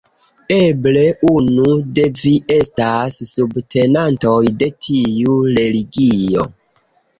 Eble 0.53 1.03
unu 1.31 1.73
de 1.99 2.05
vi 2.21 2.31
estas 2.57 3.21
subtenantoj 3.33 4.41
de 4.65 4.73
tiu 4.89 5.39
religio. 5.61 6.51